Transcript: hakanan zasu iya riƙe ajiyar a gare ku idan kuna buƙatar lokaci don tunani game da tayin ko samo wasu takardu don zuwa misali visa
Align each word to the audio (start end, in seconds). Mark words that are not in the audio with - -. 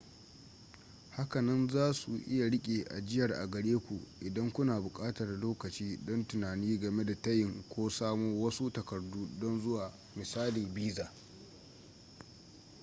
hakanan 1.09 1.69
zasu 1.69 2.17
iya 2.27 2.49
riƙe 2.49 2.83
ajiyar 2.97 3.33
a 3.33 3.47
gare 3.49 3.77
ku 3.77 4.01
idan 4.21 4.51
kuna 4.53 4.81
buƙatar 4.81 5.39
lokaci 5.39 5.99
don 6.05 6.27
tunani 6.27 6.79
game 6.79 7.05
da 7.05 7.21
tayin 7.21 7.63
ko 7.69 7.89
samo 7.89 8.41
wasu 8.43 8.69
takardu 8.71 9.39
don 9.39 9.61
zuwa 9.61 9.93
misali 10.15 10.65
visa 10.65 11.11